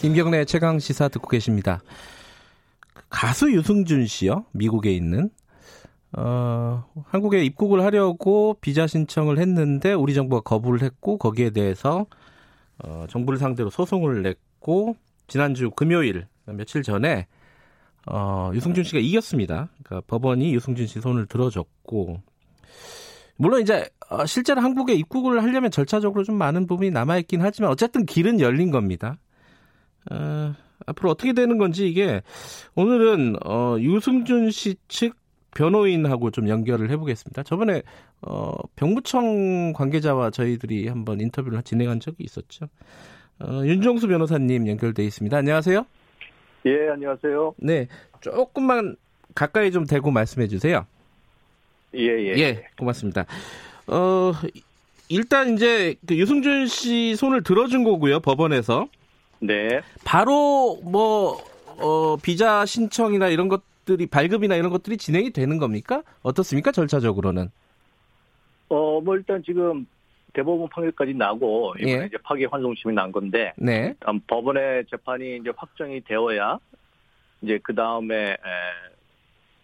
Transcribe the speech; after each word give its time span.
김경래 0.00 0.46
최강 0.46 0.78
시사 0.78 1.08
듣고 1.08 1.28
계십니다. 1.28 1.82
가수 3.10 3.52
유승준 3.52 4.06
씨요. 4.06 4.46
미국에 4.52 4.94
있는 4.94 5.28
어, 6.16 6.86
한국에 7.04 7.44
입국을 7.44 7.84
하려고 7.84 8.56
비자 8.62 8.86
신청을 8.86 9.38
했는데 9.38 9.92
우리 9.92 10.14
정부가 10.14 10.40
거부를 10.40 10.80
했고 10.80 11.18
거기에 11.18 11.50
대해서 11.50 12.06
어, 12.82 13.04
정부를 13.10 13.38
상대로 13.38 13.68
소송을 13.68 14.22
냈고 14.22 14.96
지난주 15.26 15.70
금요일 15.70 16.28
며칠 16.46 16.82
전에 16.82 17.26
어, 18.06 18.52
유승준 18.54 18.84
씨가 18.84 19.00
이겼습니다. 19.00 19.68
그러니까 19.82 20.06
법원이 20.06 20.54
유승준 20.54 20.86
씨 20.86 21.02
손을 21.02 21.26
들어줬고 21.26 22.22
물론 23.36 23.60
이제 23.60 23.86
어, 24.08 24.24
실제로 24.24 24.62
한국에 24.62 24.94
입국을 24.94 25.42
하려면 25.42 25.70
절차적으로 25.70 26.24
좀 26.24 26.36
많은 26.36 26.66
부분이 26.66 26.90
남아 26.90 27.18
있긴 27.18 27.42
하지만 27.42 27.70
어쨌든 27.70 28.06
길은 28.06 28.40
열린 28.40 28.70
겁니다. 28.70 29.18
어, 30.10 30.54
앞으로 30.86 31.10
어떻게 31.10 31.32
되는 31.32 31.58
건지 31.58 31.88
이게 31.88 32.22
오늘은 32.74 33.36
어, 33.44 33.76
유승준 33.78 34.50
씨 34.50 34.76
측 34.88 35.14
변호인하고 35.54 36.30
좀 36.30 36.48
연결을 36.48 36.90
해보겠습니다. 36.90 37.42
저번에 37.42 37.82
어, 38.22 38.52
병무청 38.76 39.72
관계자와 39.72 40.30
저희들이 40.30 40.88
한번 40.88 41.20
인터뷰를 41.20 41.62
진행한 41.62 42.00
적이 42.00 42.24
있었죠. 42.24 42.66
어, 43.40 43.62
윤종수 43.64 44.06
변호사님 44.08 44.68
연결돼 44.68 45.04
있습니다. 45.04 45.36
안녕하세요. 45.36 45.84
예, 46.66 46.88
안녕하세요. 46.90 47.54
네, 47.58 47.88
조금만 48.20 48.96
가까이 49.34 49.72
좀 49.72 49.86
대고 49.86 50.10
말씀해 50.10 50.46
주세요. 50.48 50.86
예, 51.94 52.06
예. 52.06 52.38
예, 52.38 52.66
고맙습니다. 52.78 53.24
어, 53.86 54.32
일단 55.08 55.54
이제 55.54 55.96
그 56.06 56.16
유승준 56.16 56.66
씨 56.66 57.16
손을 57.16 57.42
들어준 57.42 57.82
거고요, 57.82 58.20
법원에서. 58.20 58.88
네. 59.40 59.80
바로 60.04 60.80
뭐, 60.82 61.38
어, 61.78 62.16
비자 62.16 62.64
신청이나 62.66 63.28
이런 63.28 63.48
것들이, 63.48 64.06
발급이나 64.06 64.54
이런 64.54 64.70
것들이 64.70 64.96
진행이 64.96 65.30
되는 65.30 65.58
겁니까? 65.58 66.02
어떻습니까, 66.22 66.72
절차적으로는? 66.72 67.50
어, 68.68 69.00
뭐 69.00 69.16
일단 69.16 69.42
지금 69.44 69.86
대법원 70.32 70.68
판결까지 70.68 71.14
나고, 71.14 71.74
이번에 71.78 72.02
예. 72.02 72.06
이제 72.06 72.16
파기 72.22 72.44
환송심이 72.44 72.94
난 72.94 73.10
건데, 73.10 73.52
네. 73.56 73.94
법원의 74.28 74.84
재판이 74.90 75.38
이제 75.38 75.50
확정이 75.56 76.00
되어야, 76.02 76.58
이제 77.42 77.58
그 77.62 77.74
다음에, 77.74 78.36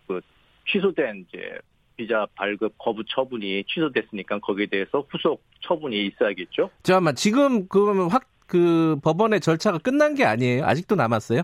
그, 0.08 0.20
취소된 0.68 1.26
이제 1.28 1.58
비자 1.96 2.26
발급 2.34 2.74
거부 2.78 3.04
처분이 3.06 3.64
취소됐으니까 3.68 4.40
거기에 4.40 4.66
대해서 4.66 5.04
후속 5.08 5.42
처분이 5.60 6.06
있어야겠죠? 6.06 6.70
잠깐만, 6.82 7.14
지금 7.14 7.68
그러면 7.68 8.10
확, 8.10 8.24
그 8.46 8.96
법원의 9.02 9.40
절차가 9.40 9.78
끝난 9.78 10.14
게 10.14 10.24
아니에요? 10.24 10.64
아직도 10.64 10.94
남았어요? 10.94 11.42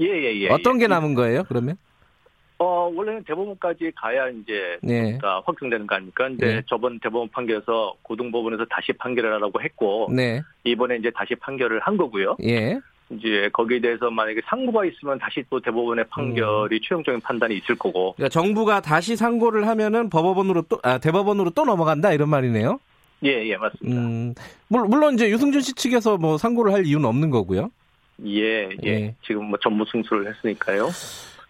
예, 0.00 0.06
예, 0.06 0.40
예. 0.40 0.48
어떤 0.48 0.76
예. 0.76 0.80
게 0.80 0.86
남은 0.88 1.14
거예요, 1.14 1.44
그러면? 1.48 1.76
어, 2.58 2.90
원래는 2.94 3.24
대법원까지 3.24 3.92
가야 3.96 4.28
이제 4.28 4.78
네. 4.82 5.16
다 5.18 5.42
확정되는 5.46 5.86
거 5.86 5.94
아닙니까? 5.94 6.24
근데 6.28 6.56
네. 6.56 6.62
저번 6.66 6.98
대법원 7.00 7.30
판결에서 7.30 7.94
고등법원에서 8.02 8.66
다시 8.66 8.92
판결을 8.92 9.32
하라고 9.34 9.62
했고, 9.62 10.08
네. 10.14 10.42
이번에 10.64 10.96
이제 10.96 11.10
다시 11.14 11.34
판결을 11.36 11.80
한 11.80 11.96
거고요. 11.96 12.36
예. 12.44 12.78
이제 13.10 13.48
거기에 13.52 13.80
대해서 13.80 14.10
만약에 14.10 14.42
상고가 14.44 14.84
있으면 14.84 15.18
다시 15.18 15.42
또 15.50 15.60
대법원의 15.60 16.04
판결이 16.10 16.76
음. 16.76 16.80
최종적인 16.82 17.20
판단이 17.22 17.56
있을 17.56 17.76
거고. 17.76 18.12
그러니까 18.12 18.28
정부가 18.28 18.80
다시 18.80 19.16
상고를 19.16 19.66
하면은 19.66 20.10
법원으로 20.10 20.62
또, 20.68 20.78
아, 20.82 20.98
대법원으로 20.98 21.50
또 21.50 21.64
넘어간다 21.64 22.12
이런 22.12 22.28
말이네요. 22.28 22.78
예, 23.24 23.46
예, 23.48 23.56
맞습니다. 23.56 24.00
음, 24.00 24.34
물- 24.68 24.88
물론 24.88 25.14
이제 25.14 25.28
유승준 25.30 25.60
씨 25.60 25.74
측에서 25.74 26.16
뭐 26.16 26.38
상고를 26.38 26.72
할 26.72 26.86
이유는 26.86 27.04
없는 27.06 27.30
거고요. 27.30 27.70
예, 28.26 28.68
예, 28.70 28.76
예. 28.84 29.14
지금 29.22 29.46
뭐 29.46 29.58
전무 29.58 29.84
승수를 29.90 30.28
했으니까요. 30.34 30.88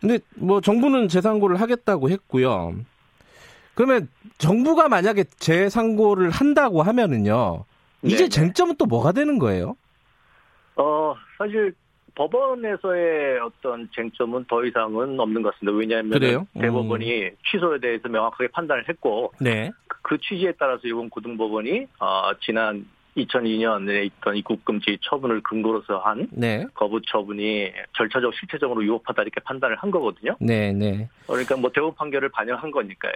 근데 0.01 0.19
뭐 0.37 0.61
정부는 0.61 1.09
재상고를 1.09 1.61
하겠다고 1.61 2.11
했고요. 2.11 2.75
그러면 3.75 4.09
정부가 4.39 4.89
만약에 4.89 5.25
재상고를 5.39 6.31
한다고 6.31 6.83
하면은요. 6.83 7.65
이제 8.03 8.25
네. 8.25 8.29
쟁점은 8.29 8.77
또 8.77 8.87
뭐가 8.87 9.13
되는 9.13 9.39
거예요? 9.39 9.77
어, 10.77 11.15
사실 11.39 11.75
법원에서의 12.15 13.39
어떤 13.41 13.89
쟁점은 13.95 14.45
더 14.49 14.65
이상은 14.65 15.19
없는 15.19 15.43
것 15.43 15.53
같습니다. 15.55 15.77
왜냐하면 15.79 16.11
그래요? 16.13 16.47
음. 16.57 16.61
대법원이 16.61 17.31
취소에 17.51 17.79
대해서 17.81 18.09
명확하게 18.09 18.49
판단을 18.49 18.89
했고 18.89 19.33
네. 19.41 19.71
그- 19.87 19.99
그 20.03 20.19
취지에 20.19 20.53
따라서 20.59 20.81
이번 20.85 21.09
고등법원이 21.11 21.87
어, 22.01 22.31
지난 22.41 22.85
2002년에 23.17 24.05
있던 24.07 24.37
입국 24.37 24.65
금지 24.65 24.99
처분을 25.03 25.43
근거로서 25.43 25.99
한 25.99 26.29
네. 26.31 26.67
거부 26.75 27.01
처분이 27.03 27.71
절차적 27.97 28.33
실체적으로 28.35 28.81
위법하다 28.81 29.23
이렇게 29.23 29.41
판단을 29.43 29.77
한 29.77 29.91
거거든요. 29.91 30.37
네, 30.41 30.73
네. 30.73 31.09
그러니까 31.27 31.57
뭐 31.57 31.71
대법원 31.71 31.95
판결을 31.97 32.29
반영한 32.31 32.71
거니까요. 32.71 33.13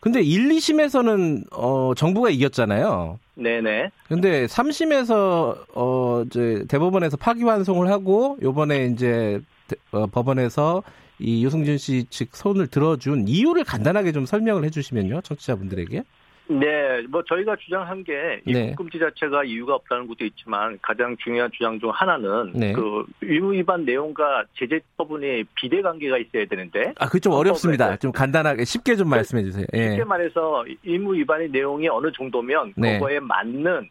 근데 0.00 0.20
1, 0.22 0.48
2심에서는 0.48 1.46
어 1.52 1.92
정부가 1.96 2.30
이겼잖아요. 2.30 3.18
네 3.34 3.60
네. 3.60 3.90
근데 4.08 4.46
3심에서 4.46 5.56
어 5.74 6.22
이제 6.26 6.64
대법원에서 6.68 7.16
파기환송을 7.16 7.88
하고 7.88 8.38
요번에 8.42 8.86
이제 8.86 9.40
대- 9.68 9.76
어, 9.92 10.06
법원에서 10.06 10.82
이 11.18 11.44
유승준 11.44 11.78
씨 11.78 12.04
측 12.10 12.34
손을 12.36 12.66
들어준 12.66 13.28
이유를 13.28 13.64
간단하게 13.64 14.12
좀 14.12 14.26
설명을 14.26 14.64
해주시면요, 14.64 15.20
청취자분들에게. 15.22 16.02
네, 16.46 17.02
뭐 17.08 17.22
저희가 17.24 17.56
주장한 17.56 18.04
게 18.04 18.40
네. 18.44 18.64
입국금지 18.66 18.98
자체가 18.98 19.44
이유가 19.44 19.74
없다는 19.76 20.06
것도 20.06 20.24
있지만 20.26 20.78
가장 20.82 21.16
중요한 21.16 21.50
주장 21.52 21.78
중 21.80 21.90
하나는 21.90 22.52
네. 22.54 22.72
그 22.72 23.04
의무 23.22 23.54
위반 23.54 23.84
내용과 23.84 24.44
제재 24.58 24.80
처분의 24.96 25.44
비대 25.54 25.80
관계가 25.80 26.18
있어야 26.18 26.44
되는데 26.44 26.92
아, 26.98 27.06
그게 27.06 27.20
좀 27.20 27.32
어렵습니다. 27.32 27.96
좀 27.96 28.12
간단하게 28.12 28.64
쉽게 28.64 28.96
좀 28.96 29.08
말씀해 29.08 29.42
주세요. 29.42 29.64
예. 29.72 29.90
쉽게 29.90 30.04
말해서 30.04 30.64
의무 30.84 31.14
위반의 31.14 31.48
내용이 31.50 31.88
어느 31.88 32.12
정도면 32.12 32.74
네. 32.76 32.98
그거에 32.98 33.20
맞는 33.20 33.88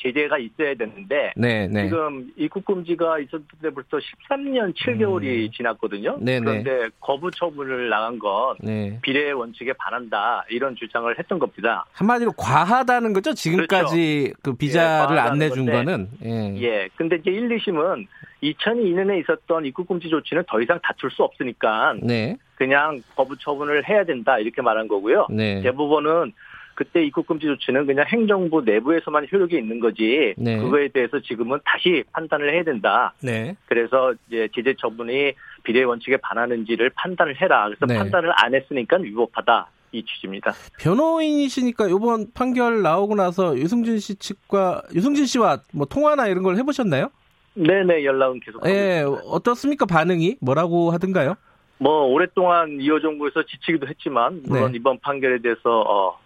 제재가 0.00 0.38
있어야 0.38 0.74
되는데 0.74 1.32
네, 1.36 1.68
네. 1.68 1.84
지금 1.84 2.30
입국 2.36 2.64
금지가 2.64 3.18
있었을 3.20 3.44
때부터 3.62 3.98
13년 3.98 4.74
7개월이 4.74 5.52
지났거든요. 5.52 6.16
음. 6.18 6.24
네네. 6.24 6.40
그런데 6.44 6.88
거부 7.00 7.30
처분을 7.30 7.88
나간 7.88 8.18
건 8.18 8.56
네. 8.60 8.98
비례 9.02 9.30
원칙에 9.30 9.72
반한다 9.74 10.44
이런 10.48 10.74
주장을 10.76 11.16
했던 11.18 11.38
겁니다. 11.38 11.84
한마디로 11.92 12.32
과하다는 12.32 13.12
거죠. 13.12 13.34
지금까지 13.34 14.32
그 14.42 14.54
비자를 14.54 15.16
예, 15.16 15.20
안 15.20 15.38
내준 15.38 15.66
건데. 15.66 15.72
거는. 15.72 16.08
예. 16.24 16.62
예. 16.62 16.88
근데 16.96 17.16
이제 17.16 17.30
1, 17.30 17.48
2심은 17.48 18.06
2002년에 18.42 19.20
있었던 19.20 19.66
입국 19.66 19.88
금지 19.88 20.08
조치는 20.08 20.44
더 20.48 20.60
이상 20.60 20.78
다툴 20.82 21.10
수 21.10 21.22
없으니까 21.22 21.94
네. 22.02 22.36
그냥 22.54 23.02
거부 23.14 23.36
처분을 23.36 23.88
해야 23.88 24.04
된다 24.04 24.38
이렇게 24.38 24.62
말한 24.62 24.88
거고요. 24.88 25.26
네. 25.30 25.60
대법원은 25.62 26.32
그때 26.80 27.04
입국 27.04 27.26
금지 27.26 27.46
조치는 27.46 27.84
그냥 27.84 28.06
행정부 28.08 28.62
내부에서만 28.62 29.26
효력이 29.30 29.54
있는 29.54 29.80
거지 29.80 30.32
네. 30.38 30.56
그거에 30.56 30.88
대해서 30.88 31.20
지금은 31.20 31.58
다시 31.62 32.02
판단을 32.10 32.54
해야 32.54 32.64
된다. 32.64 33.12
네. 33.22 33.54
그래서 33.66 34.14
이제 34.26 34.48
제재 34.54 34.72
처분이 34.78 35.34
비례 35.62 35.82
원칙에 35.82 36.16
반하는지를 36.16 36.88
판단을 36.96 37.38
해라. 37.38 37.66
그래서 37.66 37.84
네. 37.84 37.98
판단을 37.98 38.32
안 38.34 38.54
했으니까 38.54 38.96
위법하다. 38.96 39.68
이 39.92 40.02
취지입니다. 40.06 40.52
변호인이시니까 40.78 41.88
이번 41.88 42.32
판결 42.32 42.80
나오고 42.80 43.14
나서 43.14 43.58
유승준 43.58 43.98
씨 43.98 44.14
측과 44.14 44.80
유승준 44.94 45.26
씨와 45.26 45.58
뭐 45.74 45.84
통화나 45.84 46.28
이런 46.28 46.42
걸 46.42 46.56
해보셨나요? 46.56 47.10
네네 47.52 48.06
연락은 48.06 48.40
계속 48.40 48.64
예, 48.66 49.00
있습니다. 49.00 49.22
어떻습니까 49.26 49.84
반응이 49.84 50.38
뭐라고 50.40 50.92
하던가요? 50.92 51.34
뭐 51.76 52.04
오랫동안 52.04 52.78
이호 52.80 53.00
정부에서 53.00 53.42
지치기도 53.42 53.86
했지만 53.88 54.42
물론 54.46 54.72
네. 54.72 54.78
이번 54.78 54.98
판결에 55.00 55.40
대해서 55.40 55.80
어, 55.80 56.19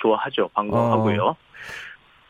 좋아하죠. 0.00 0.48
반가워하고요. 0.54 1.22
어. 1.22 1.36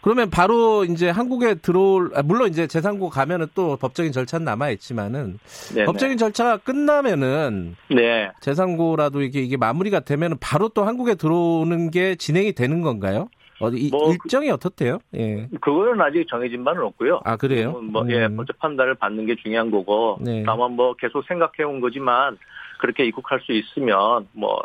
그러면 0.02 0.30
바로 0.30 0.84
이제 0.84 1.10
한국에 1.10 1.56
들어올 1.56 2.10
아, 2.14 2.22
물론 2.22 2.48
이제 2.48 2.66
재상고 2.66 3.10
가면은 3.10 3.46
또 3.54 3.76
법적인 3.76 4.12
절차는 4.12 4.44
남아 4.44 4.70
있지만은 4.70 5.38
네네. 5.74 5.84
법적인 5.84 6.16
절차가 6.16 6.58
끝나면은 6.58 7.76
네. 7.90 8.30
재상고라도 8.40 9.20
이게 9.22 9.40
이게 9.40 9.56
마무리가 9.56 10.00
되면은 10.00 10.38
바로 10.40 10.70
또 10.70 10.84
한국에 10.84 11.16
들어오는 11.16 11.90
게 11.90 12.14
진행이 12.14 12.54
되는 12.54 12.80
건가요? 12.80 13.28
어디 13.60 13.90
뭐그 13.90 14.16
일정이 14.24 14.48
그, 14.48 14.54
어떻대요? 14.54 15.00
예. 15.14 15.46
그거는 15.60 16.00
아직 16.00 16.26
정해진 16.28 16.64
바는 16.64 16.82
없고요. 16.82 17.20
아 17.24 17.36
그래요? 17.36 17.72
뭐, 17.72 18.02
예, 18.08 18.14
음. 18.14 18.22
예, 18.22 18.28
먼저 18.28 18.54
판단을 18.58 18.94
받는 18.94 19.26
게 19.26 19.36
중요한 19.36 19.70
거고. 19.70 20.16
네. 20.22 20.42
다만 20.46 20.72
뭐 20.72 20.94
계속 20.94 21.22
생각해 21.26 21.64
온 21.64 21.80
거지만 21.80 22.38
그렇게 22.80 23.04
입국할 23.04 23.40
수 23.40 23.52
있으면 23.52 24.26
뭐 24.32 24.58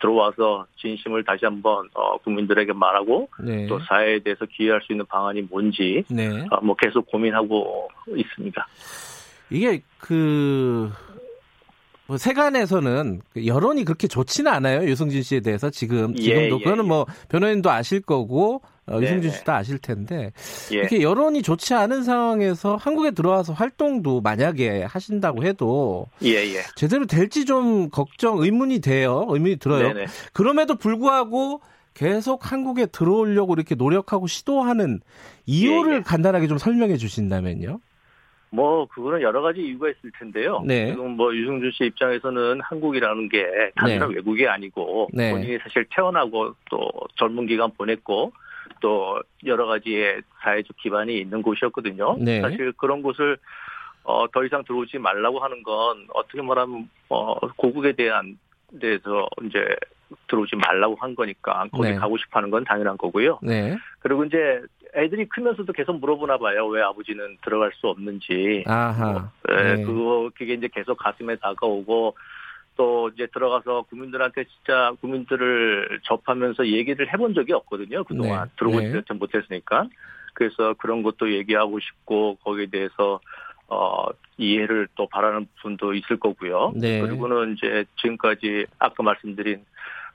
들어와서 0.00 0.66
진심을 0.80 1.24
다시 1.24 1.44
한번 1.44 1.88
어, 1.94 2.18
국민들에게 2.18 2.72
말하고 2.72 3.28
네. 3.40 3.66
또 3.68 3.78
사회에 3.80 4.18
대해서 4.18 4.44
기여할 4.44 4.82
수 4.82 4.92
있는 4.92 5.06
방안이 5.06 5.42
뭔지 5.42 6.02
네. 6.08 6.44
어, 6.50 6.60
뭐 6.62 6.74
계속 6.74 7.06
고민하고 7.06 7.88
있습니다. 8.08 8.66
이게 9.50 9.82
그뭐 9.98 10.90
세간에서는 12.18 13.20
여론이 13.46 13.84
그렇게 13.84 14.08
좋지는 14.08 14.50
않아요 14.52 14.88
유승진 14.88 15.22
씨에 15.22 15.40
대해서 15.40 15.70
지금 15.70 16.14
예, 16.18 16.22
지금도 16.22 16.56
예, 16.56 16.64
그거는 16.64 16.84
예. 16.84 16.88
뭐 16.88 17.06
변호인도 17.28 17.70
아실 17.70 18.00
거고 18.00 18.62
어, 18.90 18.98
네, 18.98 19.06
유승준 19.06 19.30
네. 19.30 19.36
씨도 19.36 19.52
아실 19.52 19.78
텐데 19.78 20.32
예. 20.72 20.76
이렇게 20.76 21.00
여론이 21.00 21.42
좋지 21.42 21.74
않은 21.74 22.02
상황에서 22.02 22.76
한국에 22.76 23.12
들어와서 23.12 23.52
활동도 23.52 24.20
만약에 24.20 24.82
하신다고 24.84 25.44
해도 25.44 26.06
예, 26.22 26.36
예. 26.36 26.62
제대로 26.74 27.06
될지 27.06 27.44
좀 27.44 27.88
걱정 27.90 28.38
의문이 28.38 28.80
돼요 28.80 29.26
의문이 29.28 29.56
들어요 29.56 29.92
네네. 29.92 30.06
그럼에도 30.32 30.76
불구하고 30.76 31.60
계속 31.94 32.50
한국에 32.50 32.86
들어오려고 32.86 33.54
이렇게 33.54 33.74
노력하고 33.74 34.26
시도하는 34.26 35.00
이유를 35.46 35.92
예, 35.92 35.96
예. 35.96 36.02
간단하게 36.02 36.46
좀 36.46 36.56
설명해 36.56 36.96
주신다면요. 36.96 37.80
뭐 38.52 38.86
그거는 38.86 39.22
여러 39.22 39.42
가지 39.42 39.60
이유가 39.60 39.88
있을 39.90 40.10
텐데요. 40.18 40.62
네. 40.66 40.90
지금 40.90 41.12
뭐 41.12 41.34
유승준 41.34 41.70
씨 41.72 41.84
입장에서는 41.84 42.60
한국이라는 42.62 43.28
게 43.28 43.46
단순한 43.76 44.08
네. 44.08 44.16
외국이 44.16 44.46
아니고 44.46 45.08
네. 45.12 45.30
본인이 45.30 45.58
사실 45.58 45.86
태어나고 45.94 46.54
또 46.68 46.90
젊은 47.16 47.46
기간 47.46 47.70
보냈고 47.72 48.32
또 48.80 49.20
여러 49.46 49.66
가지의 49.66 50.22
사회적 50.42 50.76
기반이 50.76 51.18
있는 51.18 51.42
곳이었거든요. 51.42 52.16
네. 52.18 52.40
사실 52.40 52.72
그런 52.72 53.02
곳을 53.02 53.38
어, 54.02 54.26
더 54.30 54.44
이상 54.44 54.64
들어오지 54.64 54.98
말라고 54.98 55.40
하는 55.40 55.62
건 55.62 56.06
어떻게 56.14 56.42
말하면 56.42 56.88
어, 57.08 57.38
고국에 57.56 57.92
대한 57.92 58.38
데서 58.80 59.28
이제 59.44 59.76
들어오지 60.28 60.56
말라고 60.56 60.96
한 60.96 61.14
거니까 61.14 61.66
거기 61.72 61.90
네. 61.90 61.94
가고 61.96 62.16
싶어하는 62.16 62.50
건 62.50 62.64
당연한 62.64 62.96
거고요. 62.96 63.38
네. 63.42 63.76
그리고 64.00 64.24
이제 64.24 64.60
애들이 64.94 65.28
크면서도 65.28 65.72
계속 65.72 66.00
물어보나 66.00 66.38
봐요. 66.38 66.66
왜 66.66 66.82
아버지는 66.82 67.36
들어갈 67.44 67.70
수 67.74 67.86
없는지. 67.88 68.64
아하. 68.66 69.12
뭐, 69.12 69.56
네, 69.56 69.76
네. 69.76 69.84
그거 69.84 70.30
그게 70.36 70.54
이제 70.54 70.68
계속 70.72 70.96
가슴에 70.96 71.36
다가오고 71.36 72.16
또 72.80 73.10
이제 73.12 73.26
들어가서 73.26 73.82
국민들한테 73.90 74.44
진짜 74.44 74.94
국민들을 75.02 76.00
접하면서 76.04 76.68
얘기를 76.68 77.12
해본 77.12 77.34
적이 77.34 77.52
없거든요. 77.52 78.04
그동안 78.04 78.48
네. 78.48 78.52
들어오지 78.58 78.92
네. 78.92 79.14
못했으니까. 79.16 79.86
그래서 80.32 80.72
그런 80.78 81.02
것도 81.02 81.30
얘기하고 81.30 81.78
싶고 81.78 82.36
거기에 82.36 82.68
대해서 82.72 83.20
어, 83.68 84.06
이해를 84.38 84.88
또 84.94 85.06
바라는 85.08 85.46
분도 85.60 85.92
있을 85.92 86.18
거고요. 86.18 86.72
네. 86.74 87.02
그리고는 87.02 87.52
이제 87.58 87.84
지금까지 88.00 88.64
아까 88.78 89.02
말씀드린 89.02 89.62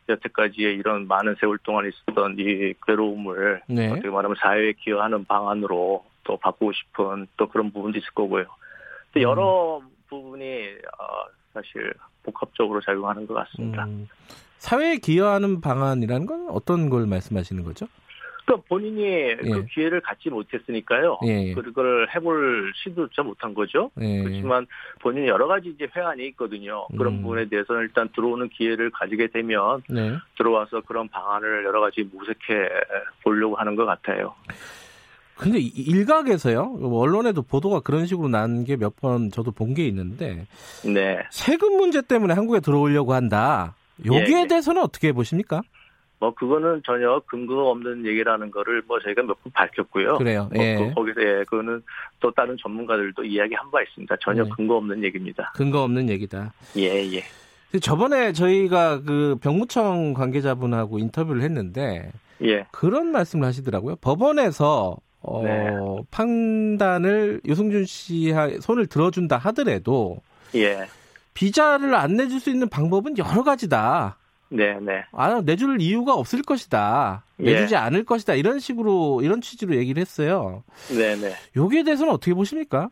여태까지의 0.10 0.76
이런 0.76 1.08
많은 1.08 1.36
세월 1.40 1.60
동안 1.60 1.88
있었던 1.88 2.38
이 2.40 2.74
괴로움을 2.88 3.62
네. 3.68 3.92
어떻게 3.92 4.10
말하면 4.10 4.38
사회에 4.42 4.74
기여하는 4.80 5.26
방안으로 5.26 6.04
또 6.24 6.38
바꾸고 6.38 6.72
싶은 6.74 7.28
또 7.38 7.48
그런 7.48 7.72
부분도 7.72 8.00
있을 8.00 8.10
거고요. 8.16 8.46
또 9.14 9.22
여러 9.22 9.82
음. 9.84 9.88
부분이 10.10 10.66
어, 10.98 11.06
사실 11.54 11.94
복합적으로 12.26 12.82
작용하는 12.82 13.28
것 13.28 13.34
같습니다. 13.36 13.86
음, 13.86 14.08
사회에 14.58 14.98
기여하는 14.98 15.62
방안이라는 15.62 16.26
건 16.26 16.48
어떤 16.50 16.90
걸 16.90 17.06
말씀하시는 17.06 17.64
거죠? 17.64 17.88
그러니까 18.46 18.68
본인이 18.70 19.04
예. 19.04 19.36
그 19.36 19.66
기회를 19.66 20.02
갖지 20.02 20.30
못했으니까요. 20.30 21.20
예. 21.26 21.54
그걸 21.54 22.08
해볼 22.14 22.74
시도조차 22.76 23.24
못한 23.24 23.54
거죠. 23.54 23.90
예. 24.00 24.22
그렇지만 24.22 24.68
본인이 25.00 25.28
여러 25.28 25.48
가지 25.48 25.70
이제 25.70 25.88
회안이 25.96 26.28
있거든요. 26.28 26.88
그런 26.96 27.16
음. 27.16 27.22
부분에 27.22 27.50
대해서는 27.50 27.82
일단 27.82 28.10
들어오는 28.16 28.50
기회를 28.50 28.92
가지게 28.92 29.28
되면 29.28 29.82
네. 29.90 30.16
들어와서 30.38 30.82
그런 30.82 31.08
방안을 31.10 31.66
여러 31.66 31.82
가지 31.82 32.04
모색해 32.04 32.70
보려고 33.24 33.56
하는 33.56 33.76
것 33.76 33.86
같아요. 33.86 34.36
근데 35.38 35.60
일각에서요, 35.60 36.80
언론에도 36.82 37.42
보도가 37.42 37.82
그런 37.82 38.06
식으로 38.06 38.30
난 38.30 38.64
게 38.64 38.78
몇 38.78 38.96
번 38.96 39.32
저도 39.32 39.52
본 39.52 39.74
게 39.74 39.86
있는데, 39.88 40.46
네. 40.86 41.20
세금 41.30 41.76
문제 41.78 42.02
때문에 42.02 42.34
한국에 42.34 42.60
들어오려고 42.62 43.14
한다. 43.14 43.76
여기에 44.06 44.38
예, 44.38 44.42
예. 44.44 44.48
대해서는 44.48 44.82
어떻게 44.82 45.12
보십니까? 45.12 45.62
뭐 46.20 46.34
그거는 46.34 46.82
전혀 46.86 47.22
근거 47.28 47.70
없는 47.70 48.06
얘기라는 48.06 48.50
거를 48.52 48.82
뭐 48.88 49.00
저희가 49.02 49.24
몇 49.24 49.36
번 49.44 49.52
밝혔고요. 49.52 50.18
그래요. 50.18 50.50
뭐 50.54 50.64
예. 50.64 50.78
뭐 50.78 50.94
거기서 50.94 51.22
예, 51.22 51.44
그거는 51.50 51.82
또 52.22 52.32
다른 52.32 52.56
전문가들도 52.62 53.24
이야기한 53.26 53.70
바 53.72 53.82
있습니다. 53.82 54.16
전혀 54.22 54.44
네. 54.44 54.50
근거 54.56 54.76
없는 54.78 55.04
얘기입니다. 55.04 55.52
근거 55.56 55.84
없는 55.84 56.10
얘기다. 56.10 56.54
예, 56.78 57.04
예. 57.14 57.24
저번에 57.82 58.32
저희가 58.32 59.02
그 59.04 59.38
병무청 59.42 60.14
관계자분하고 60.14 61.00
인터뷰를 61.00 61.42
했는데 61.42 62.10
예. 62.42 62.66
그런 62.72 63.12
말씀을 63.12 63.46
하시더라고요. 63.48 63.98
법원에서 63.98 64.96
어, 65.28 65.42
네. 65.44 65.72
판단을 66.12 67.42
유승준 67.46 67.86
씨 67.86 68.34
손을 68.62 68.88
들어준다 68.88 69.38
하더라도 69.38 70.18
예. 70.54 70.86
비자를 71.34 71.96
안 71.96 72.16
내줄 72.16 72.40
수 72.40 72.50
있는 72.50 72.70
방법은 72.70 73.18
여러 73.18 73.44
가지다. 73.44 74.18
네, 74.50 74.80
네. 74.80 75.04
아, 75.12 75.42
내줄 75.44 75.82
이유가 75.82 76.14
없을 76.14 76.44
것이다. 76.44 77.24
내주지 77.38 77.74
예. 77.74 77.78
않을 77.78 78.06
것이다. 78.06 78.36
이런 78.36 78.60
식으로 78.60 79.22
이런 79.22 79.42
취지로 79.42 79.76
얘기를 79.76 80.00
했어요. 80.00 80.64
네, 80.90 81.16
네. 81.16 81.34
여기에 81.56 81.84
대해서는 81.84 82.14
어떻게 82.14 82.34
보십니까? 82.34 82.90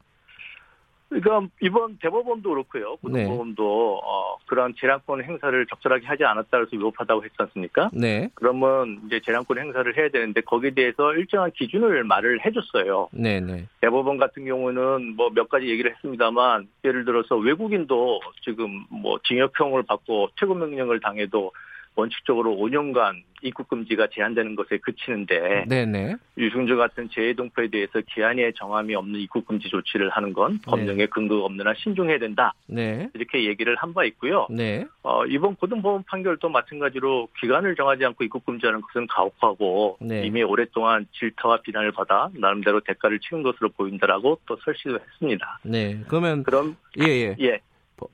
그러니까 1.22 1.50
이번 1.62 1.98
대법원도 1.98 2.50
그렇고요. 2.50 2.96
고등법원도 2.98 3.64
네. 3.64 4.02
어, 4.04 4.38
그런 4.46 4.74
재량권 4.80 5.24
행사를 5.24 5.66
적절하게 5.68 6.06
하지 6.06 6.24
않았다 6.24 6.58
해서 6.58 6.70
위법하다고 6.72 7.24
했지 7.24 7.36
않습니까? 7.38 7.90
네. 7.94 8.30
그러면 8.36 9.02
이제 9.06 9.20
재량권 9.26 9.58
행사를 9.58 9.98
해야 9.98 10.10
되는데 10.10 10.42
거기에 10.42 10.72
대해서 10.72 11.14
일정한 11.14 11.52
기준을 11.52 12.04
말을 12.06 12.46
해줬어요. 12.46 13.10
네, 13.12 13.40
네. 13.40 13.68
대법원 13.82 14.18
같은 14.18 14.46
경우는 14.46 15.16
뭐 15.18 15.34
몇 15.34 15.50
가지 15.50 15.68
얘기를 15.68 15.92
했습니다만 15.92 16.68
예를 16.86 17.06
들어서 17.06 17.36
외국인도 17.36 18.20
지금 18.44 18.86
뭐 18.90 19.20
징역형을 19.24 19.84
받고 19.84 20.30
최고 20.40 20.54
명령을 20.54 21.00
당해도 21.00 21.52
원칙적으로 21.96 22.56
5년간 22.56 23.22
입국 23.46 23.68
금지가 23.68 24.08
제한되는 24.14 24.56
것에 24.56 24.78
그치는데 24.78 25.66
네네. 25.68 26.16
유승주 26.38 26.78
같은 26.78 27.10
재해 27.12 27.34
동포에 27.34 27.68
대해서 27.68 28.00
기한의 28.14 28.54
정함이 28.56 28.96
없는 28.96 29.20
입국 29.20 29.46
금지 29.46 29.68
조치를 29.68 30.10
하는 30.12 30.32
건 30.32 30.60
법령에 30.64 30.96
네. 30.98 31.06
근거가 31.08 31.44
없는 31.46 31.68
한 31.68 31.76
신중해야 31.78 32.20
된다. 32.20 32.54
네. 32.68 33.10
이렇게 33.14 33.46
얘기를 33.46 33.76
한 33.76 33.94
바 33.94 34.06
있고요. 34.06 34.48
네. 34.50 34.86
어, 35.04 35.24
이번 35.28 35.56
고등법원 35.56 36.04
판결도 36.08 36.50
마찬가지로 36.50 37.28
기간을 37.40 37.76
정하지 37.76 38.04
않고 38.06 38.24
입국 38.24 38.44
금지하는 38.46 38.82
것은 38.82 39.06
가혹하고 39.06 39.98
네. 40.02 40.26
이미 40.26 40.42
오랫동안 40.42 41.06
질타와 41.20 41.58
비난을 41.64 41.92
받아 41.92 42.30
나름대로 42.34 42.80
대가를 42.80 43.20
치른 43.20 43.44
것으로 43.44 43.70
보인다라고 43.70 44.40
또 44.48 44.58
설치도 44.64 44.98
했습니다. 45.00 45.60
네. 45.64 46.02
그러면 46.08 46.42
그럼 46.44 46.76
예예. 46.98 47.36
예. 47.40 47.46
예. 47.46 47.60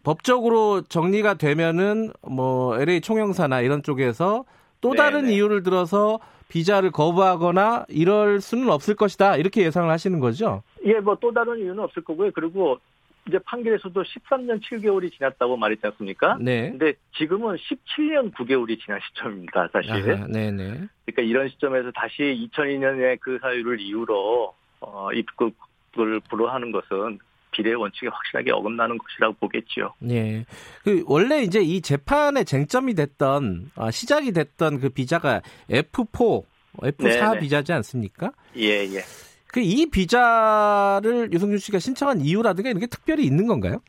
법적으로 0.03 0.81
정리가 0.81 1.35
되면은 1.35 2.11
뭐 2.27 2.79
LA 2.79 3.01
총영사나 3.01 3.61
이런 3.61 3.81
쪽에서 3.83 4.45
또 4.81 4.93
다른 4.93 5.21
네네. 5.23 5.33
이유를 5.35 5.63
들어서 5.63 6.19
비자를 6.47 6.91
거부하거나 6.91 7.85
이럴 7.89 8.41
수는 8.41 8.69
없을 8.69 8.95
것이다 8.95 9.37
이렇게 9.37 9.63
예상을 9.63 9.89
하시는 9.89 10.19
거죠? 10.19 10.63
예, 10.85 10.99
뭐 10.99 11.15
또 11.21 11.31
다른 11.31 11.57
이유는 11.59 11.79
없을 11.79 12.03
거고요. 12.03 12.31
그리고 12.31 12.79
이제 13.27 13.37
판결에서도 13.45 14.01
13년 14.01 14.59
7개월이 14.63 15.11
지났다고 15.13 15.57
말했지 15.57 15.85
않습니까? 15.87 16.37
네. 16.39 16.71
근데 16.71 16.93
지금은 17.17 17.57
17년 17.57 18.33
9개월이 18.33 18.79
지난 18.83 18.99
시점입니다, 19.07 19.69
사실. 19.71 19.91
아하, 19.91 20.25
네네. 20.27 20.87
그러니까 21.05 21.21
이런 21.23 21.49
시점에서 21.49 21.91
다시 21.91 22.49
2002년에 22.53 23.19
그 23.19 23.37
사유를 23.41 23.79
이유로 23.81 24.53
어, 24.81 25.09
입국을 25.13 26.19
불허하는 26.29 26.71
것은 26.71 27.19
비례 27.59 27.73
원칙에 27.73 28.07
확실하게 28.07 28.51
어긋나는 28.51 28.97
것이라고 28.97 29.35
보겠지요. 29.41 29.93
예. 30.09 30.45
그 30.83 31.03
원래 31.05 31.41
이제 31.43 31.59
이 31.59 31.81
재판의 31.81 32.45
쟁점이 32.45 32.93
됐던 32.93 33.71
아, 33.75 33.91
시작이 33.91 34.31
됐던 34.31 34.79
그 34.79 34.89
비자가 34.89 35.41
F4, 35.69 36.43
F4 36.77 36.97
네네. 36.97 37.39
비자지 37.39 37.73
않습니까? 37.73 38.31
예, 38.55 38.85
예. 38.85 39.03
그 39.51 39.59
이 39.61 39.87
비자를 39.87 41.33
유승준 41.33 41.57
씨가 41.57 41.79
신청한 41.79 42.21
이유라든가 42.21 42.69
이런 42.69 42.79
게 42.79 42.87
특별히 42.87 43.25
있는 43.25 43.47
건가요? 43.47 43.81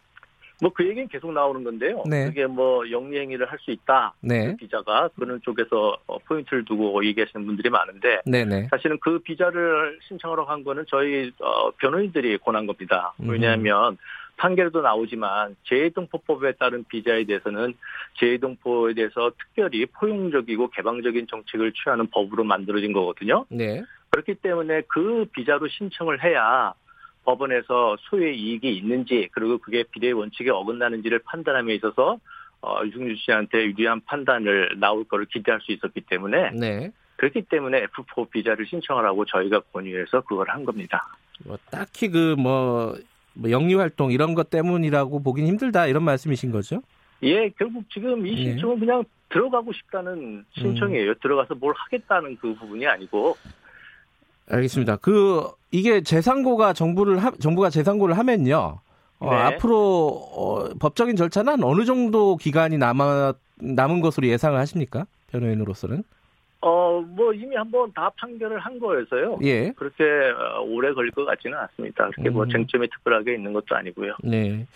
뭐 0.61 0.71
그 0.75 0.87
얘기는 0.87 1.07
계속 1.09 1.33
나오는 1.33 1.63
건데요. 1.65 2.03
네. 2.07 2.27
그게 2.27 2.47
뭐 2.47 2.89
영리 2.91 3.19
행위를 3.19 3.51
할 3.51 3.59
수 3.61 3.71
있다. 3.71 4.15
네. 4.21 4.47
그 4.47 4.57
비자가 4.57 5.09
그런 5.19 5.41
쪽에서 5.43 5.97
어, 6.07 6.19
포인트를 6.21 6.65
두고 6.65 7.05
얘기하시는 7.05 7.45
분들이 7.45 7.69
많은데 7.69 8.21
네네. 8.25 8.69
사실은 8.71 8.99
그 9.03 9.19
비자를 9.19 9.99
신청하러 10.09 10.47
간 10.47 10.65
거는 10.65 10.87
저희 10.89 11.31
어, 11.41 11.71
변호인들이 11.73 12.39
권한 12.39 12.67
겁니다. 12.67 13.13
왜냐하면 13.19 13.99
판결에도 14.39 14.81
나오지만 14.81 15.55
재해동포법에 15.65 16.53
따른 16.53 16.85
비자에 16.89 17.25
대해서는 17.25 17.75
재해동포에 18.19 18.95
대해서 18.95 19.31
특별히 19.39 19.85
포용적이고 19.85 20.71
개방적인 20.71 21.27
정책을 21.27 21.73
취하는 21.75 22.07
법으로 22.11 22.45
만들어진 22.45 22.95
거거든요. 22.95 23.45
네. 23.51 23.83
그렇기 24.09 24.37
때문에 24.37 24.83
그 24.89 25.27
비자로 25.35 25.69
신청을 25.69 26.25
해야 26.25 26.73
법원에서 27.25 27.97
소유의 28.01 28.39
이익이 28.39 28.77
있는지 28.77 29.29
그리고 29.33 29.59
그게 29.59 29.85
비례 29.91 30.11
원칙에 30.11 30.51
어긋나는지를 30.51 31.21
판단함에 31.21 31.75
있어서 31.75 32.19
어, 32.63 32.81
유승준 32.85 33.17
씨한테 33.17 33.65
유리한 33.65 34.01
판단을 34.03 34.77
나올 34.79 35.05
거를 35.05 35.27
기대할 35.27 35.61
수 35.61 35.73
있었기 35.73 36.03
때문에 36.03 36.51
네. 36.53 36.91
그렇기 37.17 37.43
때문에 37.43 37.87
F4 37.87 38.31
비자를 38.31 38.67
신청하라고 38.67 39.25
저희가 39.27 39.61
권유해서 39.73 40.23
그걸 40.23 40.49
한 40.51 40.65
겁니다. 40.65 41.17
뭐 41.45 41.57
딱히 41.71 42.09
그뭐 42.09 42.97
뭐 43.35 43.51
영리 43.51 43.75
활동 43.75 44.13
이런 44.13 44.35
것 44.35 44.51
때문이라고 44.51 45.23
보긴 45.23 45.47
힘들다 45.47 45.87
이런 45.87 46.03
말씀이신 46.05 46.51
거죠? 46.51 46.83
예, 47.23 47.51
결국 47.51 47.85
지금 47.91 48.27
이 48.27 48.35
네. 48.35 48.53
신청은 48.53 48.81
그냥 48.81 49.05
들어가고 49.29 49.73
싶다는 49.73 50.45
신청이에요. 50.53 51.15
들어가서 51.15 51.55
뭘 51.55 51.75
하겠다는 51.77 52.37
그 52.37 52.55
부분이 52.55 52.87
아니고 52.87 53.37
알겠습니다. 54.51 54.97
그 54.97 55.47
이게 55.71 56.03
재상고가 56.03 56.73
정부를 56.73 57.19
하, 57.19 57.31
정부가 57.33 57.71
재상고를 57.71 58.19
하면요. 58.19 58.81
어, 59.21 59.31
네. 59.31 59.37
앞으로 59.37 60.09
어, 60.35 60.69
법적인 60.79 61.17
절차는 61.17 61.53
한 61.53 61.65
어느 61.65 61.85
정도 61.85 62.37
기간이 62.37 62.79
남아 62.79 63.35
남은 63.57 64.01
것으로 64.01 64.27
예상을 64.27 64.59
하십니까? 64.59 65.07
변호인으로서는? 65.31 66.03
어, 66.63 67.01
뭐 67.01 67.33
이미 67.33 67.57
한번 67.57 67.93
다 67.93 68.11
판결을 68.19 68.59
한 68.59 68.79
거여서요. 68.79 69.39
예. 69.43 69.71
그렇게 69.73 70.05
어, 70.05 70.61
오래 70.63 70.93
걸릴 70.93 71.11
것 71.13 71.25
같지는 71.25 71.57
않습니다. 71.57 72.09
그렇게 72.11 72.31
뭐 72.31 72.45
음. 72.45 72.51
쟁점이 72.51 72.89
특별하게 72.89 73.35
있는 73.35 73.53
것도 73.53 73.77
아니고요. 73.77 74.15
네. 74.25 74.67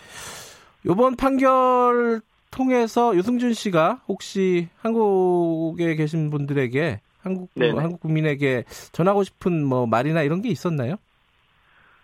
요번 0.86 1.16
판결 1.16 2.20
통해서 2.50 3.16
유승준 3.16 3.52
씨가 3.52 4.02
혹시 4.06 4.68
한국에 4.80 5.96
계신 5.96 6.30
분들에게 6.30 7.00
한국 7.24 7.50
네네. 7.54 7.78
한국 7.80 8.00
국민에게 8.00 8.64
전하고 8.92 9.24
싶은 9.24 9.64
뭐 9.64 9.86
말이나 9.86 10.22
이런 10.22 10.42
게 10.42 10.50
있었나요? 10.50 10.96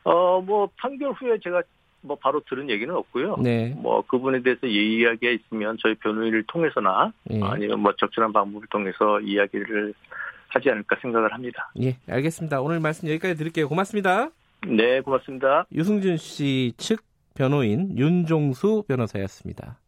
어, 0.04 0.40
뭐 0.40 0.68
판결 0.76 1.12
후에 1.12 1.38
제가 1.44 1.62
뭐 2.02 2.16
바로 2.16 2.40
들은 2.48 2.70
얘기는 2.70 2.92
없고요. 2.94 3.36
네. 3.42 3.74
뭐 3.76 4.02
그분에 4.06 4.42
대해서 4.42 4.66
이야기가 4.66 5.30
있으면 5.32 5.76
저희 5.82 5.94
변호인을 5.96 6.44
통해서나 6.48 7.12
예. 7.30 7.40
아니면 7.42 7.80
뭐 7.80 7.92
적절한 7.98 8.32
방법을 8.32 8.66
통해서 8.68 9.20
이야기를 9.20 9.92
하지 10.48 10.70
않을까 10.70 10.96
생각을 11.02 11.32
합니다. 11.32 11.70
예, 11.80 11.96
알겠습니다. 12.08 12.60
오늘 12.62 12.80
말씀 12.80 13.08
여기까지 13.08 13.36
드릴게요. 13.36 13.68
고맙습니다. 13.68 14.30
네, 14.66 15.00
고맙습니다. 15.00 15.66
유승준 15.72 16.16
씨 16.16 16.72
측 16.78 17.02
변호인 17.34 17.96
윤종수 17.96 18.84
변호사였습니다. 18.88 19.80